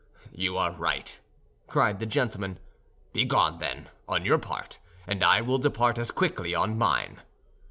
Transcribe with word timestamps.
"You 0.33 0.57
are 0.57 0.71
right," 0.71 1.19
cried 1.67 1.99
the 1.99 2.07
gentleman; 2.07 2.57
"begone 3.13 3.59
then, 3.59 3.89
on 4.09 4.25
your 4.25 4.39
part, 4.39 4.79
and 5.05 5.23
I 5.23 5.41
will 5.41 5.59
depart 5.59 5.99
as 5.99 6.09
quickly 6.09 6.55
on 6.55 6.75
mine." 6.75 7.21